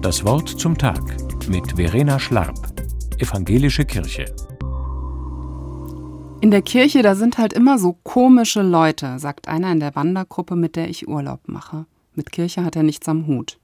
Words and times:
Das 0.00 0.24
Wort 0.24 0.48
zum 0.48 0.76
Tag 0.76 1.00
mit 1.48 1.76
Verena 1.76 2.18
Schlarp, 2.18 2.58
Evangelische 3.18 3.84
Kirche. 3.84 4.34
In 6.40 6.50
der 6.50 6.62
Kirche, 6.62 7.02
da 7.02 7.14
sind 7.14 7.38
halt 7.38 7.52
immer 7.52 7.78
so 7.78 7.96
komische 8.02 8.62
Leute, 8.62 9.18
sagt 9.18 9.46
einer 9.46 9.70
in 9.70 9.80
der 9.80 9.94
Wandergruppe, 9.94 10.56
mit 10.56 10.74
der 10.74 10.88
ich 10.88 11.06
Urlaub 11.06 11.40
mache. 11.46 11.86
Mit 12.14 12.32
Kirche 12.32 12.64
hat 12.64 12.74
er 12.74 12.82
nichts 12.82 13.08
am 13.08 13.26
Hut. 13.26 13.58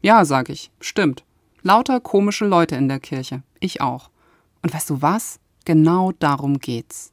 Ja, 0.00 0.24
sag 0.24 0.48
ich, 0.48 0.70
stimmt. 0.80 1.24
Lauter 1.62 2.00
komische 2.00 2.46
Leute 2.46 2.76
in 2.76 2.88
der 2.88 3.00
Kirche. 3.00 3.42
Ich 3.58 3.80
auch. 3.80 4.10
Und 4.62 4.72
weißt 4.72 4.90
du 4.90 5.02
was? 5.02 5.40
Genau 5.64 6.12
darum 6.12 6.58
geht's. 6.58 7.12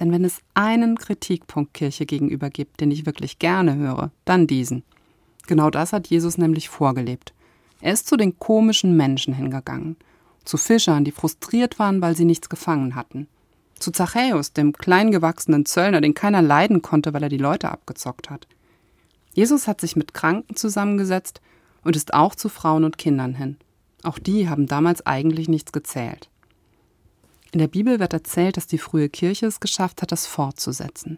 Denn 0.00 0.12
wenn 0.12 0.24
es 0.24 0.40
einen 0.54 0.96
Kritikpunkt 0.96 1.74
Kirche 1.74 2.06
gegenüber 2.06 2.50
gibt, 2.50 2.80
den 2.80 2.90
ich 2.90 3.06
wirklich 3.06 3.38
gerne 3.38 3.74
höre, 3.74 4.12
dann 4.24 4.46
diesen. 4.46 4.84
Genau 5.48 5.70
das 5.70 5.94
hat 5.94 6.08
Jesus 6.08 6.36
nämlich 6.36 6.68
vorgelebt. 6.68 7.32
Er 7.80 7.94
ist 7.94 8.06
zu 8.06 8.16
den 8.16 8.38
komischen 8.38 8.96
Menschen 8.96 9.32
hingegangen, 9.32 9.96
zu 10.44 10.58
Fischern, 10.58 11.04
die 11.04 11.10
frustriert 11.10 11.78
waren, 11.78 12.02
weil 12.02 12.14
sie 12.14 12.26
nichts 12.26 12.50
gefangen 12.50 12.94
hatten, 12.94 13.28
zu 13.78 13.90
Zachäus, 13.90 14.52
dem 14.52 14.74
kleingewachsenen 14.74 15.64
Zöllner, 15.64 16.02
den 16.02 16.12
keiner 16.12 16.42
leiden 16.42 16.82
konnte, 16.82 17.14
weil 17.14 17.22
er 17.22 17.28
die 17.30 17.38
Leute 17.38 17.70
abgezockt 17.70 18.28
hat. 18.28 18.46
Jesus 19.32 19.66
hat 19.66 19.80
sich 19.80 19.96
mit 19.96 20.12
Kranken 20.12 20.54
zusammengesetzt 20.54 21.40
und 21.82 21.96
ist 21.96 22.12
auch 22.12 22.34
zu 22.34 22.50
Frauen 22.50 22.84
und 22.84 22.98
Kindern 22.98 23.34
hin. 23.34 23.56
Auch 24.02 24.18
die 24.18 24.50
haben 24.50 24.66
damals 24.66 25.06
eigentlich 25.06 25.48
nichts 25.48 25.72
gezählt. 25.72 26.28
In 27.52 27.58
der 27.58 27.68
Bibel 27.68 28.00
wird 28.00 28.12
erzählt, 28.12 28.58
dass 28.58 28.66
die 28.66 28.76
frühe 28.76 29.08
Kirche 29.08 29.46
es 29.46 29.60
geschafft 29.60 30.02
hat, 30.02 30.12
das 30.12 30.26
fortzusetzen. 30.26 31.16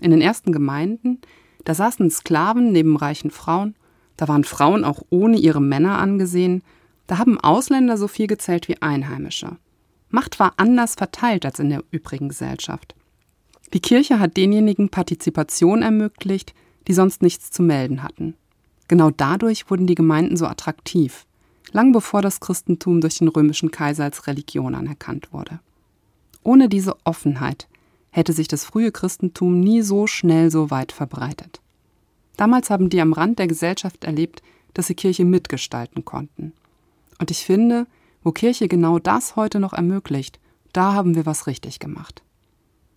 In 0.00 0.12
den 0.12 0.20
ersten 0.20 0.52
Gemeinden, 0.52 1.20
da 1.64 1.74
saßen 1.74 2.10
Sklaven 2.10 2.72
neben 2.72 2.96
reichen 2.96 3.30
Frauen 3.30 3.74
da 4.16 4.28
waren 4.28 4.44
Frauen 4.44 4.84
auch 4.84 5.02
ohne 5.10 5.38
ihre 5.38 5.60
Männer 5.60 5.98
angesehen. 5.98 6.62
Da 7.06 7.18
haben 7.18 7.40
Ausländer 7.40 7.96
so 7.96 8.08
viel 8.08 8.26
gezählt 8.26 8.68
wie 8.68 8.80
Einheimische. 8.80 9.56
Macht 10.10 10.38
war 10.38 10.54
anders 10.56 10.94
verteilt 10.94 11.44
als 11.44 11.58
in 11.58 11.70
der 11.70 11.82
übrigen 11.90 12.28
Gesellschaft. 12.28 12.94
Die 13.72 13.80
Kirche 13.80 14.20
hat 14.20 14.36
denjenigen 14.36 14.88
Partizipation 14.88 15.82
ermöglicht, 15.82 16.54
die 16.86 16.92
sonst 16.92 17.22
nichts 17.22 17.50
zu 17.50 17.62
melden 17.62 18.02
hatten. 18.02 18.34
Genau 18.86 19.10
dadurch 19.10 19.68
wurden 19.70 19.86
die 19.86 19.96
Gemeinden 19.96 20.36
so 20.36 20.46
attraktiv, 20.46 21.26
lang 21.72 21.90
bevor 21.92 22.22
das 22.22 22.38
Christentum 22.38 23.00
durch 23.00 23.18
den 23.18 23.28
römischen 23.28 23.70
Kaiser 23.70 24.04
als 24.04 24.26
Religion 24.26 24.74
anerkannt 24.74 25.32
wurde. 25.32 25.58
Ohne 26.44 26.68
diese 26.68 26.94
Offenheit 27.04 27.66
hätte 28.14 28.32
sich 28.32 28.46
das 28.46 28.64
frühe 28.64 28.92
Christentum 28.92 29.58
nie 29.58 29.82
so 29.82 30.06
schnell 30.06 30.48
so 30.48 30.70
weit 30.70 30.92
verbreitet. 30.92 31.60
Damals 32.36 32.70
haben 32.70 32.88
die 32.88 33.00
am 33.00 33.12
Rand 33.12 33.40
der 33.40 33.48
Gesellschaft 33.48 34.04
erlebt, 34.04 34.40
dass 34.72 34.86
sie 34.86 34.94
Kirche 34.94 35.24
mitgestalten 35.24 36.04
konnten. 36.04 36.52
Und 37.18 37.32
ich 37.32 37.44
finde, 37.44 37.88
wo 38.22 38.30
Kirche 38.30 38.68
genau 38.68 39.00
das 39.00 39.34
heute 39.34 39.58
noch 39.58 39.72
ermöglicht, 39.72 40.38
da 40.72 40.94
haben 40.94 41.16
wir 41.16 41.26
was 41.26 41.48
richtig 41.48 41.80
gemacht. 41.80 42.22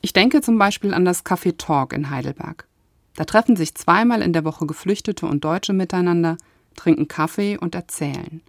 Ich 0.02 0.14
denke 0.14 0.42
zum 0.42 0.60
Beispiel 0.60 0.94
an 0.94 1.04
das 1.04 1.26
Café 1.26 1.58
Talk 1.58 1.94
in 1.94 2.12
Heidelberg. 2.12 2.68
Da 3.16 3.26
treffen 3.26 3.56
sich 3.56 3.74
zweimal 3.74 4.22
in 4.22 4.34
der 4.34 4.46
Woche 4.46 4.68
Geflüchtete 4.68 5.26
und 5.26 5.44
Deutsche 5.44 5.74
miteinander, 5.74 6.38
trinken 6.76 7.08
Kaffee 7.08 7.58
und 7.58 7.74
erzählen. 7.74 8.42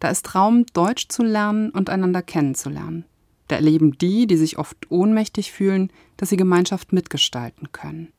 Da 0.00 0.08
ist 0.08 0.34
Raum, 0.34 0.64
Deutsch 0.72 1.08
zu 1.08 1.22
lernen 1.22 1.68
und 1.68 1.90
einander 1.90 2.22
kennenzulernen. 2.22 3.04
Da 3.48 3.56
erleben 3.56 3.98
die, 3.98 4.26
die 4.26 4.36
sich 4.36 4.58
oft 4.58 4.90
ohnmächtig 4.90 5.52
fühlen, 5.52 5.90
dass 6.16 6.30
sie 6.30 6.36
Gemeinschaft 6.36 6.92
mitgestalten 6.92 7.72
können. 7.72 8.12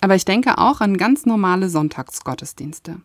Aber 0.00 0.16
ich 0.16 0.24
denke 0.24 0.58
auch 0.58 0.80
an 0.80 0.96
ganz 0.96 1.26
normale 1.26 1.68
Sonntagsgottesdienste. 1.68 3.00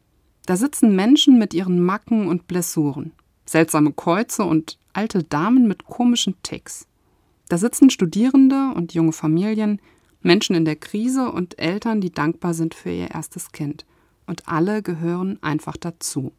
Da 0.47 0.55
sitzen 0.55 0.95
Menschen 0.95 1.37
mit 1.37 1.53
ihren 1.53 1.83
Macken 1.83 2.27
und 2.27 2.47
Blessuren, 2.47 3.11
seltsame 3.45 3.93
Kreuze 3.93 4.43
und 4.43 4.79
alte 4.93 5.23
Damen 5.23 5.67
mit 5.67 5.85
komischen 5.85 6.41
Ticks. 6.41 6.87
Da 7.49 7.57
sitzen 7.57 7.89
Studierende 7.89 8.71
und 8.73 8.93
junge 8.93 9.11
Familien, 9.11 9.79
Menschen 10.21 10.55
in 10.55 10.65
der 10.65 10.75
Krise 10.75 11.31
und 11.31 11.59
Eltern, 11.59 12.01
die 12.01 12.11
dankbar 12.11 12.53
sind 12.53 12.73
für 12.73 12.89
ihr 12.89 13.11
erstes 13.11 13.51
Kind. 13.51 13.85
Und 14.25 14.47
alle 14.47 14.81
gehören 14.81 15.37
einfach 15.41 15.77
dazu. 15.77 16.33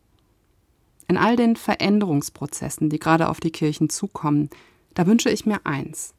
In 1.07 1.17
all 1.17 1.37
den 1.37 1.57
Veränderungsprozessen, 1.57 2.91
die 2.91 2.99
gerade 2.99 3.29
auf 3.29 3.41
die 3.41 3.53
Kirchen 3.53 3.89
zukommen, 3.89 4.51
da 4.99 5.07
wünsche 5.07 5.31
ich 5.31 5.47
mir 5.47 5.61
eins, 5.65 6.13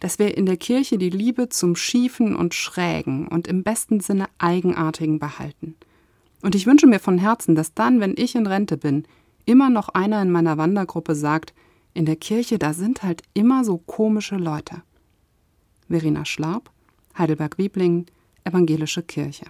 dass 0.00 0.18
wir 0.18 0.34
in 0.38 0.46
der 0.46 0.56
Kirche 0.56 0.96
die 0.96 1.10
Liebe 1.10 1.50
zum 1.50 1.76
Schiefen 1.76 2.34
und 2.34 2.54
Schrägen 2.54 3.28
und 3.28 3.46
im 3.46 3.62
besten 3.62 4.00
Sinne 4.00 4.28
Eigenartigen 4.38 5.18
behalten. 5.18 5.76
Und 6.40 6.54
ich 6.54 6.64
wünsche 6.64 6.86
mir 6.86 7.00
von 7.00 7.18
Herzen, 7.18 7.54
dass 7.54 7.74
dann, 7.74 8.00
wenn 8.00 8.14
ich 8.16 8.34
in 8.34 8.46
Rente 8.46 8.78
bin, 8.78 9.04
immer 9.44 9.68
noch 9.68 9.90
einer 9.90 10.22
in 10.22 10.30
meiner 10.30 10.56
Wandergruppe 10.56 11.14
sagt, 11.14 11.52
in 11.92 12.06
der 12.06 12.16
Kirche, 12.16 12.58
da 12.58 12.72
sind 12.72 13.02
halt 13.02 13.20
immer 13.34 13.62
so 13.62 13.76
komische 13.76 14.36
Leute. 14.36 14.80
Verena 15.90 16.24
Schlarb, 16.24 16.70
Heidelberg-Wiblingen, 17.18 18.06
Evangelische 18.42 19.02
Kirche. 19.02 19.44